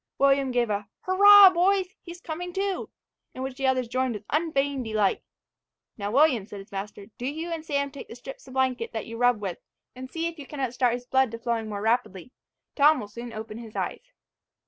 [0.17, 1.95] William gave a "Hurra boys!
[2.01, 2.89] he's coming to,"
[3.35, 5.21] in which the others joined with unfeigned delight.
[5.95, 9.05] "Now, William," said his master, "do you and Sam take the strips of blanket that
[9.05, 9.59] you rub with,
[9.95, 12.31] and see if you cannot start his blood to flowing more rapidly.
[12.75, 14.11] Tom will soon open his eyes."